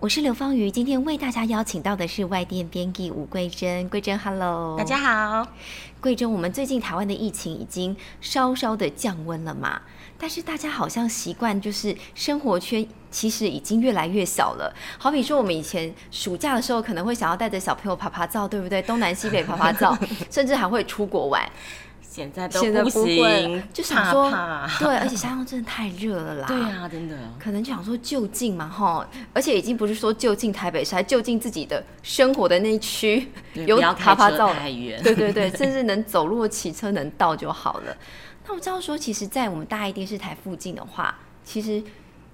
[0.00, 3.88] 我是刘芳瑜，今天为大家邀请到的是外电编辑吴桂珍。
[3.88, 5.48] 桂珍，Hello，大家好。
[5.98, 9.80] 桂珍，我们最近台湾的疫情已经稍稍的降温了嘛？
[10.18, 14.74] 但是大家好像习惯就是生活圈其实已经越来越小了。
[14.98, 18.82] 好比说，我们以前暑假的时候可能会想要带着小朋友爬爬照，对不对？
[18.82, 19.96] 东南西北爬爬照，
[20.30, 21.42] 甚至还会出国玩。
[22.14, 24.30] 现在都不行，就想说，
[24.78, 26.46] 对，而且山上真的太热了啦。
[26.46, 37.96] 对啊，真的，可能就想说就近嘛，哈，而且已经不是说就近台北市，还就近自己的生活的那一区，有爬爬照太远，对对对， 甚至能走路、骑车能到就好了。
[38.46, 41.12] 那我知道说，其实，在我们大爱电视台附近的话，
[41.44, 41.82] 其实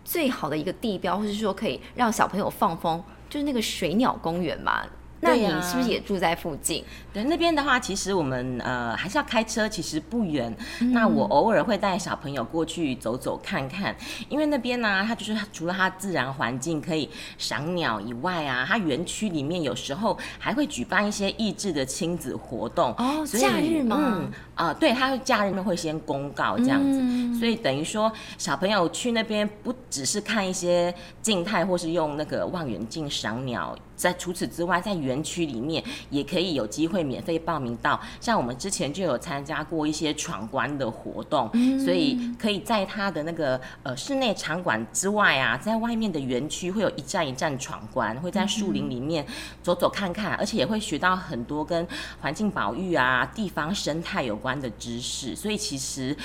[0.05, 4.83] 最好的一个地标，或是说可以让小朋友放风，就是那个水鸟公园嘛。
[5.21, 6.85] 那你是不是也住在附近？
[7.13, 10.55] 对，那边的话，其实我们呃还是要开车，其实不远。
[10.93, 13.95] 那我偶尔会带小朋友过去走走看看，
[14.29, 22.93] 因为那边呢，它就是除了它自然环境可以赏鸟以外啊，它园区里面有时候还会举办一些益智的亲子活动。
[22.97, 23.97] 哦，假日吗？
[24.01, 33.77] 嗯，啊，对，它假日面会先公告这样子，所以等于说小朋友去那边不只是看一些静态，或是用那个望远镜赏鸟。
[33.97, 41.50] 在除此之外，在园区里面也可以有机会免费报名到，像我们之前就有参加过一些闯关的活动，
[41.84, 49.27] 所以可以在它的那个呃室内场馆之外啊，在外面的园区会有一站一站闯关，会在树林里面
[49.62, 51.86] 走走看看，而且也会学到很多跟
[52.20, 56.17] 环境保育啊、地方生态有关的知识，所以其实。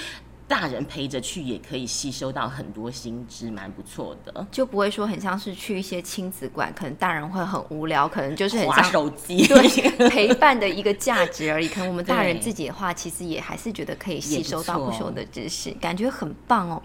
[0.48, 11.68] 大人陪着去也可以吸收到很多新知，蛮不错的，就不会说很像是去一些亲子馆，可能大人会很无聊，可能就是很像手机，对陪伴的一个价值而已。
[11.68, 16.82] 可能我们 大人自己的话，其实也还是觉得可以吸收到不少的知识，感觉很棒哦。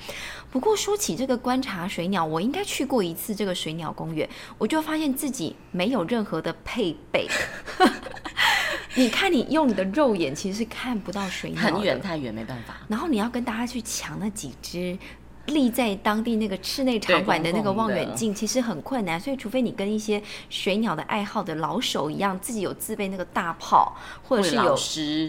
[0.50, 7.28] 不过说起这个观察水鸟，我应该去过一次这个水鸟公园，我就发现自己没有任何的配备。
[8.94, 12.76] 你看，你用你的肉眼其实是看不到水鸟，很远太远，没办法。
[12.88, 14.98] 然后你要跟大家去抢那几只。
[15.50, 24.76] 立在当地那个室内场馆的那个望远镜其实很困难，所以除非你跟一些水鸟的爱好的老手一样，自己有自备那个大炮，或者是有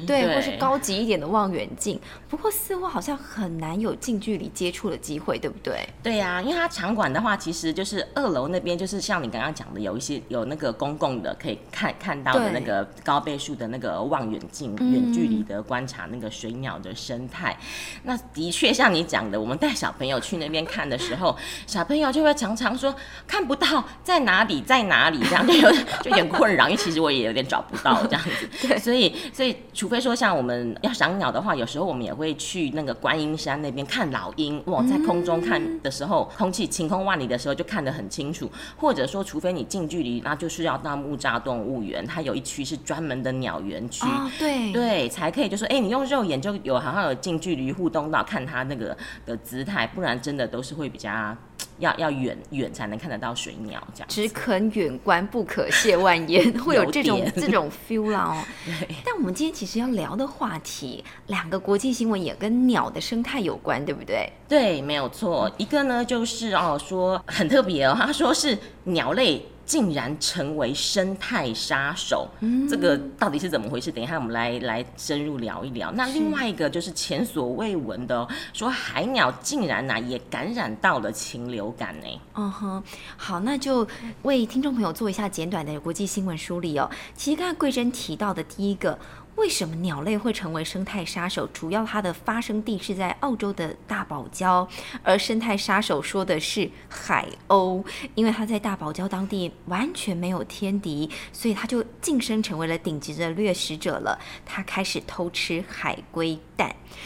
[0.06, 2.00] 对，或是高级一点的望远镜。
[2.30, 5.86] 不过似乎好像很难有近距离接触的机会，对不对？
[6.02, 17.58] 对呀，因为它场馆的话，其实就是二楼那边，就是像你刚刚讲的，有一些有那个公共的可以看看到的那个高倍数的那个望远镜，远距离的观察那个水鸟的生态。
[18.04, 20.11] 那的确像你讲的，我们带小朋友。
[20.12, 21.36] 有去那边看的时候，
[21.66, 22.94] 小朋友就会常常说
[23.26, 25.72] 看不到在哪里，在哪里这样 就有
[26.04, 28.50] 就有点困扰，因为其实我也有点找不到这样子。
[28.68, 34.62] 对，所以所以除非说像我们要赏鸟的话，有时候我们也会去那个观音山那边看老鹰。
[34.66, 38.50] 哇，在空中看的时候，空气晴空万里的时候就看得很清楚。
[38.78, 44.06] 或者说，除非你近距离，那就是要到木栅动物园，它有一区是专门的鸟园区。
[44.38, 48.96] 对对，才可以就说，哎，你用肉眼就有好像有近距离互动到看它那个
[49.26, 49.88] 的姿态。
[49.94, 51.10] 不然真的都是会比较
[51.80, 54.08] 要要远远才能看得到水鸟这样。
[54.08, 58.44] 只肯远观不可亵玩焉，会有这种这种 feel 啦哦。
[59.04, 64.32] 但我们今天其实要聊的话题，两个国际新闻也跟鸟的生态有关，对不对？
[64.48, 65.52] 对，没有错。
[65.58, 69.44] 一个呢就是哦说很特别哦，他说是鸟类。
[69.66, 72.28] 竟然成为生态杀手，
[72.70, 73.92] 这个到底是怎么回事？
[73.92, 75.92] 等一下我们来来深入聊一聊。
[75.94, 82.08] 那另外一个就是前所未闻的，说海鸟竟然呢也感染到了禽流感呢。
[82.36, 82.84] 嗯哼，
[83.16, 83.88] 好，那就
[84.24, 86.90] 为听众朋友做一下简短的国际新闻梳理哦。
[87.16, 88.98] 其实刚才桂珍提到的第一个。
[89.42, 91.48] 为什么鸟类会成为生态杀手？
[91.48, 94.68] 主要它的发生地是在澳洲的大堡礁，
[95.02, 97.84] 而生态杀手说的是海鸥，
[98.14, 104.20] 因为它在大堡礁当地完全没有天敌，所以它就晋升成为了顶级的掠食者了。
[104.46, 106.38] 它开始偷吃海龟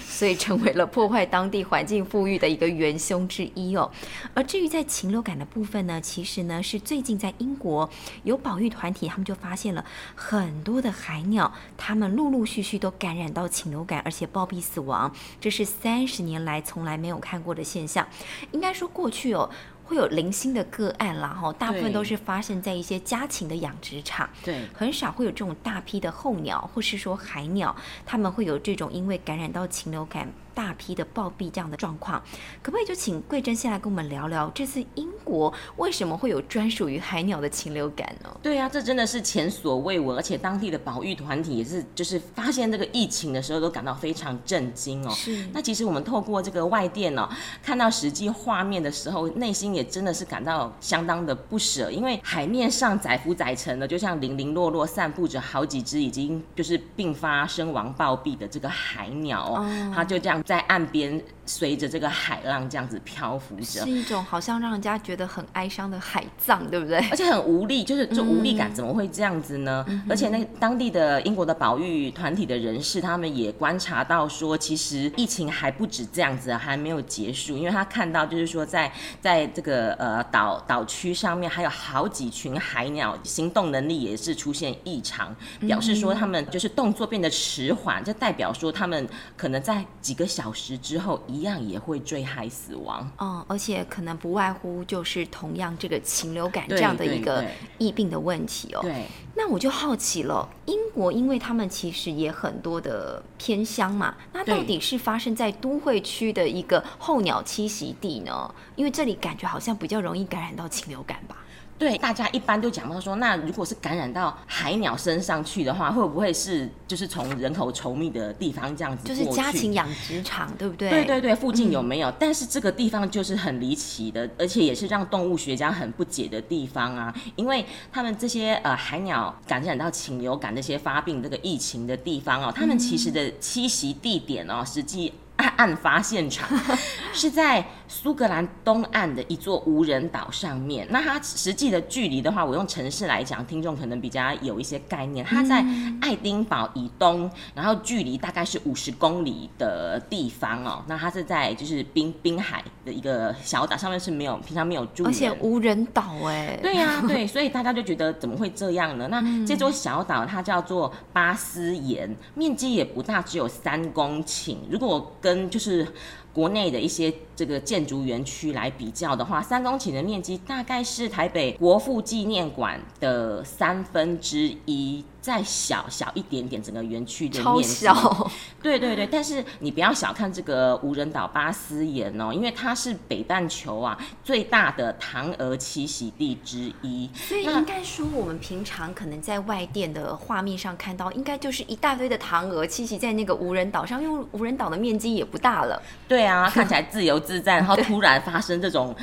[0.07, 3.91] 所以成为了破坏当地环境富裕的一个元凶之一哦。
[4.33, 7.89] 而至于在禽流感的部分呢，其实呢是最近在英国
[8.23, 9.83] 有保育团体，他们就发现了
[10.15, 12.15] 很多的海鸟，它们。
[12.15, 18.07] 陆陆续续都感染到禽流感，而且暴毙死亡，这是三十年来从来没有看过的现象。
[18.51, 19.49] 应该说，过去哦，
[19.85, 32.19] 会有零星的个案啦，哈，大部分都是发生在一些家禽的养殖场，对，很少会有这种大批的候鸟或是说海鸟，他们会有这种因为感染到禽流感大批的暴毙这样的状况。
[32.63, 38.29] 可不可以就请桂珍先来跟我们聊聊，这次英国为什么会有专属于海鸟的禽流感呢？
[38.41, 45.11] 对啊，这真的是前所未闻，而且当地的保育团体也是，就是发现这个疫情的时候都感到非常震惊哦。
[45.11, 47.27] 是那其实我们透过这个外电哦，
[47.61, 63.89] 看到实际画面的时候，内心也真的是感到相当的不舍，因为海面上载浮载沉的，就像零零落落散布着好几只已经就是并发身亡暴毙的这个海鸟哦，它就这样在岸边随着这个海浪这样子漂浮着是。
[63.89, 66.97] 一种好像让人家觉得很哀伤的海葬，对不对？
[67.09, 69.85] 而且很无力，就是这无力感怎么会这样子呢？
[70.09, 89.07] 而且那当地的英国的保育团体的人士，他们也观察到说，其实疫情还不止这样子，还没有结束，因为他看到就是说在在这个呃岛岛区上面还有好几群海鸟，行动能力也是出现异常，表示说他们就是动作变得迟缓，这代表说他们
[89.37, 93.11] 可能在几个小时之后一样也会坠害死亡。
[93.19, 97.43] 嗯，而且可能不外乎就是同样这个禽流感这样的一个
[97.77, 98.79] 疫病的问题哦。
[98.81, 99.05] 对。
[99.37, 108.49] 那我就好奇了，英国因为他们其实也很多的偏乡嘛，那到底是发生在都会区的一个候鸟栖息地呢？
[108.77, 111.35] 因为这里感觉好像比较容易感染到禽流感吧？
[111.77, 120.89] 对，大家一般都讲到说，那如果是感染到海鸟身上去的话，会不会是就是从人口稠密的地方这样子就是家禽养殖场，对不对？
[120.89, 122.09] 对对对，附近有没有？
[122.17, 135.11] 但是这个地方就是很离奇的，而且也是让动物学家很不解的地方啊，因为他们这些呃海鸟感染到禽流感这些发病这个疫情的地方哦，他们其实的栖息地点哦，实际。
[135.37, 136.47] 案案发现场
[137.11, 140.87] 是在苏格兰东岸的一座无人岛上面。
[140.89, 145.25] 那它实际的距离的话，我用城市来讲，听众可能比较有一些概念。
[145.25, 145.65] 它在
[146.01, 150.83] 爱丁堡以东，然后距离大概是五十公里的地方哦。
[150.87, 159.07] 那它是在就是滨滨海的一个小岛上面是没有平常没有住人，而且无人岛哎、对呀、对，所以大家就觉得怎么会这样呢？
[159.09, 164.57] 那这座小岛它叫做巴斯岩，面积也不大，只有三公顷。
[164.69, 165.87] 如果跟就是
[166.35, 177.73] 国内的一些这个建筑园区来比较的话，三公顷的面积大概是台北国父纪念馆的三分之一，再小小一点点，整个园区的超面积。
[177.73, 178.29] 小，
[178.61, 187.09] 对对对，但是你不要小看这个无人岛巴斯岩哦，因为它是北半球啊最大的唐鹅栖息地之一。
[187.15, 195.81] 所以应该说我们平常可能在外电的画面上看到，应该就是一大堆的嫦娥栖息在那个无人岛上，因为无人岛的面积也不大了。
[196.07, 198.95] 对啊，看起来自由自在，然后突然发生这种。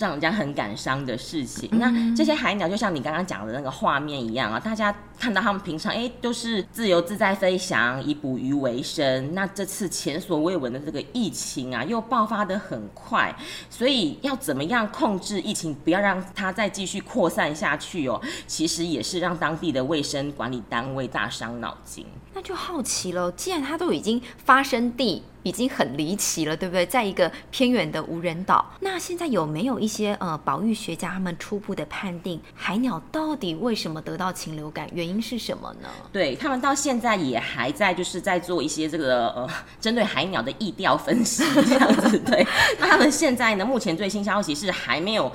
[0.00, 1.68] 让人家很感伤的事情。
[1.74, 9.34] 那这些海鸟就像你刚刚讲的那个画面一样啊，大家看到他们平常哎都是自由自在飞翔，以捕鱼为生。
[9.34, 13.32] 那这次前所未闻的这个疫情啊，又爆发的很快，
[13.68, 22.06] 所以要怎么样控制疫情，不要让它再继续扩散下去哦，其实也是让当地的卫生管理单位大伤脑筋。
[22.32, 26.84] 那就好奇了，既然它都已经发生地已经很离奇了，对不对？
[26.86, 35.88] 在一个偏远的无人岛，那现在有没有一些呃保育学家他们初步的判定，海鸟到底为什么得到禽流感，原因是什么呢？
[36.12, 39.48] 对他们到现在也还在就是在做一些这个呃
[39.80, 42.18] 针对海鸟的意调分析这样子。
[42.18, 42.46] 对，
[42.78, 45.32] 那他们现在呢，目前最新消息是还没有。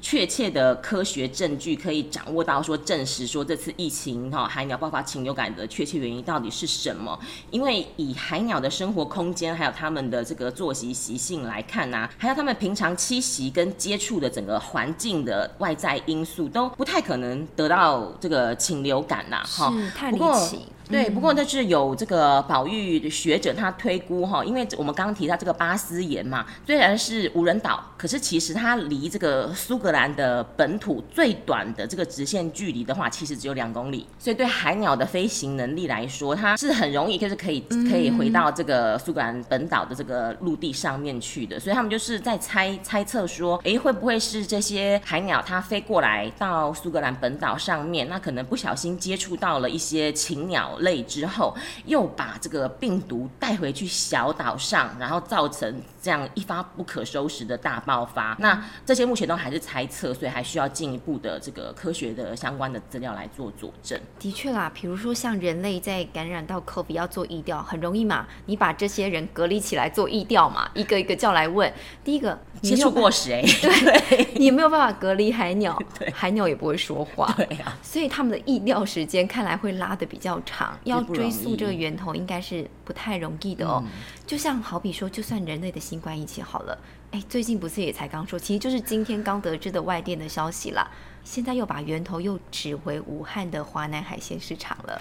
[0.00, 7.18] 确切的科学证据可以掌握到说证实说这次疫情哈海鸟爆发禽流感的确切原因到底是什么？
[7.50, 19.72] 因为以海鸟的生活空间还有他们的这个作息习性来看呐、还有他们平常栖息跟接触的整个环境的外在因素，都不太可能得到这个禽流感呐、哈。
[19.72, 20.60] 是太离不过奇。
[20.88, 37.60] 对，不过那是有这个保育的学者他推估哈，因为我们刚刚提到这个巴斯岩嘛，虽然是无人岛，可是其实它离这个苏格兰的本土最短的这个直线距离的话，其实只有两公里，所以对海鸟的飞行能力来说，它是很容易就是可以
[37.90, 58.36] 可以回到这个苏格兰本岛的这个陆地上面去的，所以他们就是在猜猜测说，诶，会不会是这些海鸟它飞过来到苏格兰本岛上面，那可能不小心接触到了一些禽鸟类之后，又把这个病毒带回去小岛上，然后造成这样一发不可收拾的大爆发。
[58.38, 63.98] 那这些目前都还是猜测，所以还需要进一步的这个科学的相关的资料来做佐证。
[64.18, 71.72] 的确啦，比如说像人类在感染到 COVID 要做疫调，很容易嘛，你把这些人隔离起来做疫调嘛，一个一个叫来问。
[72.04, 73.42] 第一个接触过谁？
[73.62, 75.80] 对，你没有办法隔离海鸟，
[76.12, 83.82] 海鸟也不会说话，对啊，所以他们的疫调时间看来会拉的比较长，要追溯这个源头应该是不太容易的哦。
[84.26, 86.76] 就像好比说，就算人类的新冠疫情好了，
[87.12, 90.90] 哎，最近不是也才刚说，其实就是今天刚得知的外电的消息啦，
[91.22, 95.00] 现在又把源头又指回武汉的华南海鲜市场了。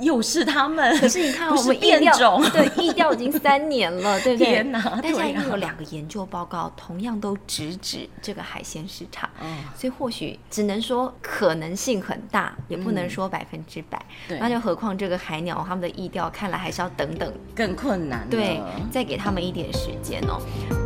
[0.00, 4.46] 又是他们， 可是你看，我们变种， 对，疫调已经三年了， 对不对？
[4.46, 4.98] 天哪！
[5.02, 9.28] 但现在又有两个研究报告，同样都直指这个海鲜市场，
[9.76, 14.00] 所以或许只能说可能性很大，也不能说百分之百。
[14.28, 18.28] 那就何况这个海鸟，他们的疫调看来还是要等等，更困难。
[18.28, 18.60] 对，
[18.90, 20.83] 再给他们一点时间哦。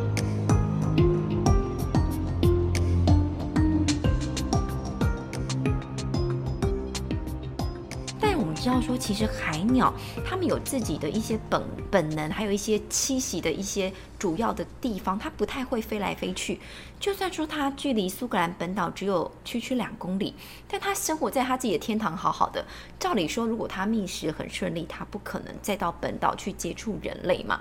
[8.99, 9.93] 其实海鸟
[10.27, 16.61] 它们有自己的一些本本能，还有一些栖息的一些主要的地方，它不太会飞来飞去。
[16.99, 20.35] 就算说它距离苏格兰本岛只有区区两公里，
[20.67, 22.65] 但它生活在它自己的天堂，好好的。
[22.99, 27.61] 照理说，如果它觅食很顺利，它不可能再到本岛去接触人类嘛。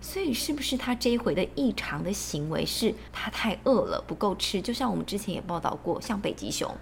[0.00, 4.62] 所以，是不是它这一回的异常的行为是它太饿了，不够吃？
[4.62, 6.74] 就像我们之前也报道过，像北极熊。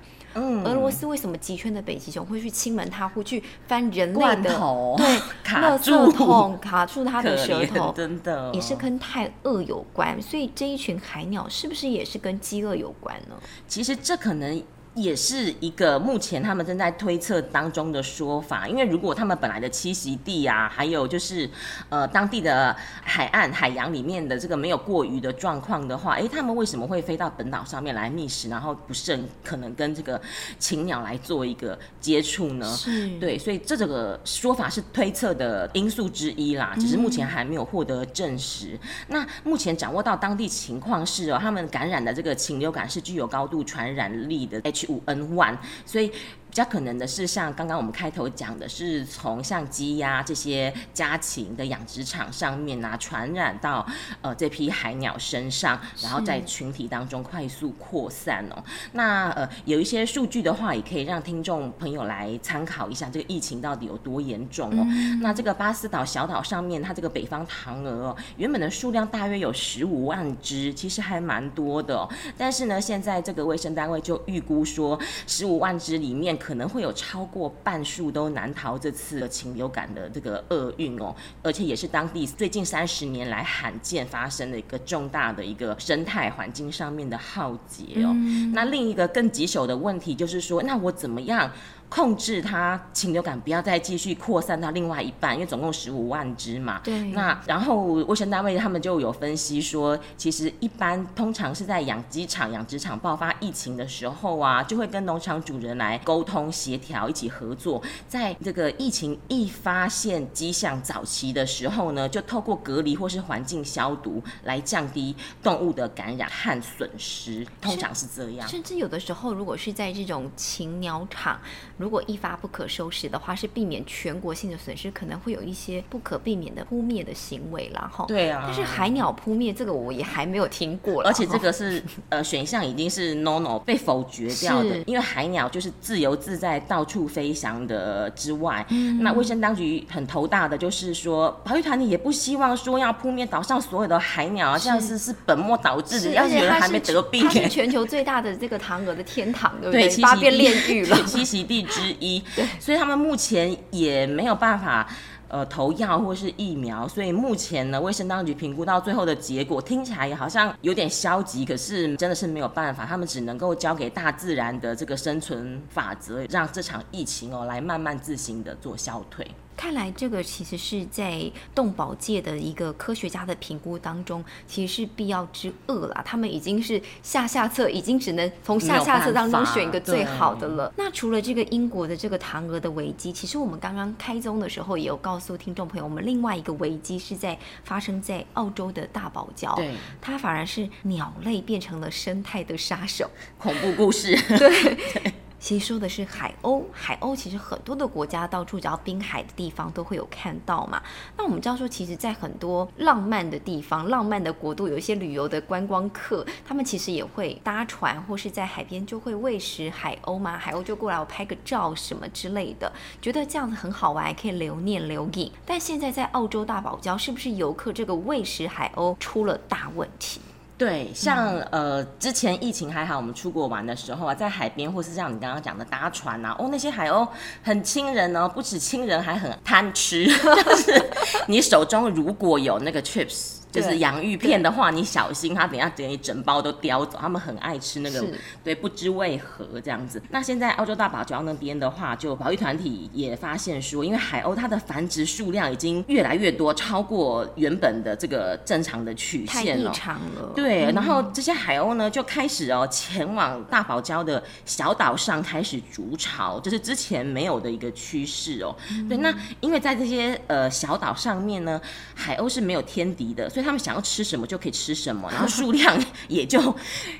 [0.64, 4.58] 俄罗斯为什么极圈的北极熊会去亲门踏户去翻人类的
[4.96, 10.20] 对 卡住桶卡住它的舌头，真的也是跟太饿有关。
[10.20, 13.36] 所以这一群海鸟是不是也是跟饥饿有关呢？
[13.66, 14.62] 其实这可能。
[14.96, 21.48] 也是一个目前他们正在推测当中的说法，因为如果他们本来的栖息地啊，还有就是
[21.90, 30.18] 呃当地的海岸海洋里面的这个没有过于的状况的话，哎，他们为什么会飞到本岛上面来觅食，然后不慎可能跟这个
[30.58, 32.66] 禽鸟来做一个接触呢？
[32.74, 38.78] 是，对，所以这这个说法是推测的因素之一啦，只是目前还没有获得证实。
[39.08, 44.85] 那目前掌握到当地情况是哦，他们感染的这个禽流感是具有高度传染力的 H。
[44.88, 46.12] 五 N one，所以。
[46.56, 53.86] 比较可能的是，像刚刚我们开头讲的，是从像鸡鸭这些家禽的养殖场上面啊，传染到
[54.22, 58.64] 呃这批海鸟身上，然后在群体当中快速扩散哦。
[58.92, 64.86] 那呃有一些数据的话，也可以让听众朋友来参考一下，这个疫情到底有多严重哦。
[65.20, 72.08] 那这个巴斯岛小岛上面，它这个北方塘鹅哦，原本的数量大约有十五万只，其实还蛮多的。
[72.38, 76.34] 但是呢，现在这个卫生单位就预估说，十五万只里面。
[76.46, 81.12] 可能会有超过半数都难逃这次禽流感的这个厄运哦，
[81.42, 88.14] 而且也是当地最近三十年来罕见发生的一个重大的一个生态环境上面的浩劫哦。
[88.52, 91.50] 那另一个更棘手的问题就是说，那我怎么样？
[91.88, 96.80] 控制它禽流感不要再继续扩散到另外一半，因为总共十五万只嘛。
[96.82, 97.10] 对。
[97.12, 118.48] 那然后卫生单位他们就有分析说，其实一般通常是在养鸡场、养殖场爆发疫情的时候啊，就会跟农场主人来沟通协调，一起合作，在这个疫情一发现迹象早期的时候呢，就透过隔离或是环境消毒来降低动物的感染和损失，通常是这样。
[118.48, 121.38] 甚至有的时候，如果是在这种禽鸟场。
[121.76, 127.90] 如果一发不可收拾的话，是避免全国性的损失，可能会有一些不可避免的扑灭的行为啦。
[127.92, 128.04] 哈。
[128.08, 128.44] 对啊。
[128.46, 138.64] 但是海鸟扑灭这个我也还没有听过，而且这个是呃选项已经是 no no 被否决掉的，因为海鸟就是自由自在到处飞翔的之外，
[139.00, 147.22] 那卫生当局很头大的就是说，保育团体也不希望说要扑灭岛上所有的海鸟啊，这样是是本末倒置的，而且人还没得病。
[147.22, 150.02] 它是全球最大的这个唐鹅的天堂，对不对？
[150.02, 151.65] 八变炼狱了， 栖息地。
[151.66, 152.22] 之一，
[152.58, 154.88] 所以他们目前也没有办法
[155.28, 169.26] 呃投药或是疫苗，所以目前呢，卫生当局评估到最后的结果听起来也好像有点消极，可是真的是没有办法，他们只能够交给大自然的这个生存法则，让这场疫情哦来慢慢自行的做消退。
[169.56, 176.02] 看来这个其实是在动保界的一个科学家的评估当中，其实是必要之恶啦。
[176.04, 180.72] 他们已经是下下策，已经只能从下下策当中选一个最好的了。
[180.76, 195.12] 那除了这个英国的这个唐鹅的危机，其实我们刚刚开宗的时候也有告诉听众朋友，我们另外一个危机是在发生在澳洲的大堡礁，对，它反而是鸟类变成了生态的杀手，恐怖故事， 对。
[195.46, 200.82] 其实说的是海鸥，海鸥其实很多的国家到处只要滨海的地方都会有看到嘛。
[201.16, 215.30] 那我们知道说，其实，在很多浪漫的地方、浪漫的国度，有一些旅游的观光客，他们其实也会搭船或是在海边就会喂食海鸥嘛，海鸥就过来我拍个照什么之类的，觉得这样子很好玩，可以留念留影。
[215.44, 220.20] 但现在在澳洲大堡礁，是不是游客这个喂食海鸥出了大问题？
[220.58, 227.06] 对，像呃之前疫情还好，我们出国玩的时候啊，在海边或是像你刚刚讲的搭船啊，哦那些海鸥
[227.42, 230.90] 很亲人哦，不止亲人，还很贪吃， 就是
[231.26, 233.36] 你手中如果有那个 chips。
[233.56, 236.98] 就是洋芋片的话，你小心它等下等你整包都叼走。
[237.00, 238.04] 他们很爱吃那个，
[238.44, 240.02] 对，不知为何这样子。
[240.10, 249.70] 那现在澳洲大堡礁那边的话，就保育团体也发现说，因为海鸥它的繁殖数量已经越来越多，超过原本的这个正常的曲线了。
[249.70, 250.32] 太了。
[250.34, 258.54] 对，然后这些海鸥呢就开始哦前往大堡礁的小岛上开始筑巢，这是之前没有的一个趋势哦。
[258.86, 259.10] 对，那
[259.40, 261.58] 因为在这些呃小岛上面呢，
[261.94, 263.45] 海鸥是没有天敌的，所以。
[263.46, 266.54] 他们想要吃什么就可以吃什么， 然后数量也就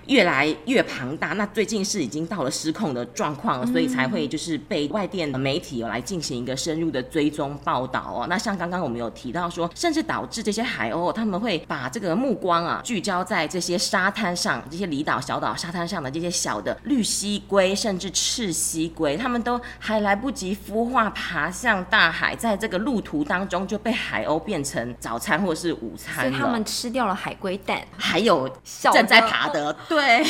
[0.07, 1.29] 越来越庞大。
[1.29, 8.27] 那最近是已经到了失控的状况，所以才会就是被外电的媒体有来进行一个深入的追踪报道哦。
[8.29, 26.26] 那像刚刚我们有提到说，甚至导致这些海鸥他们会把这个目光啊聚焦在这些沙滩上、这些离岛小岛沙滩上的这些小的绿蜥龟，甚至赤蜥龟，他们都还来不及孵化，爬向大海，在这个路途当中就被海鸥变成早餐或是午餐。
[26.31, 28.49] 他们吃掉了海龟蛋，还有
[28.81, 30.25] 正在爬的，对，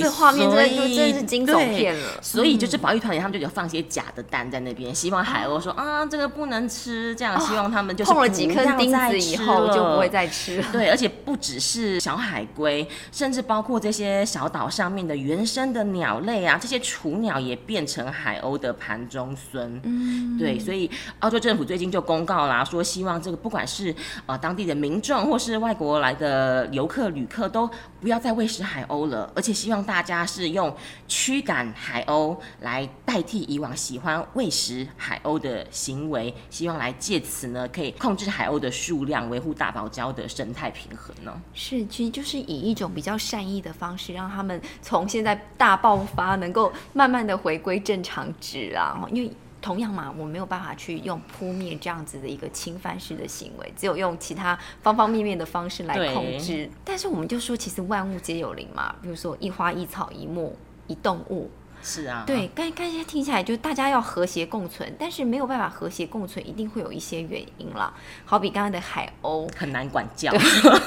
[0.00, 2.22] 这画面真的就真是惊悚片了。
[2.22, 10.60] 所以就是保育团里他们就有放些假的蛋在那边，希望海鸥说啊这个不能吃，这样希望他们就是碰了几颗钉子以后就不会再吃。
[10.60, 10.66] 了。
[10.72, 19.80] 对，而且不只是小海龟，甚至包括这些小岛上面的原生的鸟类啊，这些雏鸟也变成海鸥的盘中孙。
[19.84, 20.90] 嗯，对，所以
[21.20, 23.94] 澳洲政府最近就公告啦，说希望这个不管是
[24.26, 30.74] 呃当地的民众或是外国来的游客、旅客都不要再喂食海鸥了，而且希望大家是用
[31.06, 41.32] 驱赶海鸥来代替以往喜欢喂食海鸥的行为，希望来借此呢可以控制海鸥的数量，维护大堡礁的生态平衡呢。
[41.54, 49.30] 是，其实就是以一种比较善意的方式，让他们从现在大爆发能够慢慢的回归正常值啊，因为。
[49.60, 56.70] 同样嘛，我没有办法去用扑灭这样子的一个侵犯式的行为，只有用其他方方面面的方式来控制。
[56.84, 61.50] 但是我们就说，其实万物皆有灵嘛，比如说一花一草一木一动物。
[61.80, 67.94] 是啊，对，刚刚才听起来就是大家要和谐共存，但是没有办法和谐共存，一定会有一些原因啦。
[68.24, 70.32] 好比刚刚的海鸥很难管教，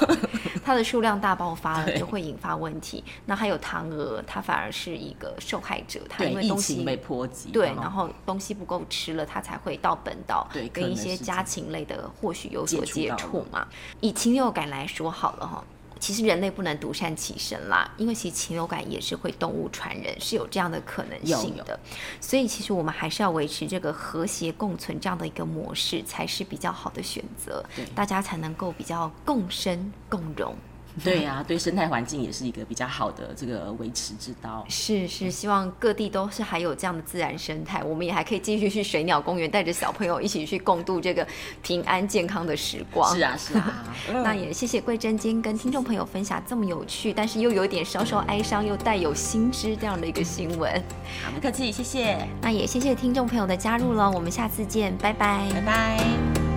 [0.64, 3.04] 它的数量大爆发了就会引发问题。
[3.26, 13.68] 那还有唐娥，它反而是一个受害者，它因为东西被波及，对，然后东西不够吃了，它才会到本岛，对，跟一些家禽类的或许有所接触嘛。
[14.00, 15.64] 以禽流感来说好了哈。
[16.02, 21.80] 其实人类不能独善其身啦，因为其实禽流感也是会动物传人，是有这样的可能性的。
[22.20, 30.56] 所以其实我们还是要维持这个和谐共存这样的一个模式，才是比较好的选择，大家才能够比较共生共荣。
[31.04, 34.66] 对呀，对生态环境也是一个比较好的这个维持之道。
[34.68, 41.26] 是是，希望各地都是还有这样的自然生态，我们也还可以继续去水鸟公园，带着小朋友一起去共度这个
[41.62, 43.16] 平安健康的时光。
[43.16, 43.86] 是啊是啊，
[44.24, 50.72] 那也谢谢桂珍今天跟听众朋友分享这么有趣，但是又有点稍稍哀伤又带有心知这样的一个新闻。
[51.24, 52.18] 好，不客气，谢谢。
[52.42, 56.51] 那也谢谢听众朋友的加入了，我们下次见，拜拜，拜拜。